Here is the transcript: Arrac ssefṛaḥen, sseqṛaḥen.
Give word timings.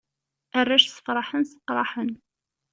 Arrac 0.59 0.83
ssefṛaḥen, 0.87 1.43
sseqṛaḥen. 1.49 2.11